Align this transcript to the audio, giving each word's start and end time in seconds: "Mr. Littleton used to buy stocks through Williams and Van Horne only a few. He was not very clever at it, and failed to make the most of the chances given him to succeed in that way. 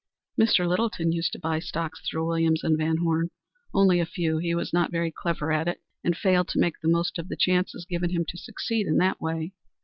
"Mr. 0.35 0.67
Littleton 0.67 1.11
used 1.11 1.31
to 1.33 1.37
buy 1.37 1.59
stocks 1.59 2.01
through 2.01 2.25
Williams 2.25 2.63
and 2.63 2.75
Van 2.75 2.97
Horne 2.97 3.29
only 3.71 3.99
a 3.99 4.05
few. 4.07 4.39
He 4.39 4.55
was 4.55 4.73
not 4.73 4.89
very 4.91 5.11
clever 5.11 5.51
at 5.51 5.67
it, 5.67 5.79
and 6.03 6.17
failed 6.17 6.47
to 6.47 6.59
make 6.59 6.79
the 6.81 6.89
most 6.89 7.19
of 7.19 7.27
the 7.29 7.37
chances 7.37 7.85
given 7.85 8.09
him 8.09 8.25
to 8.29 8.37
succeed 8.39 8.87
in 8.87 8.97
that 8.97 9.21
way. 9.21 9.53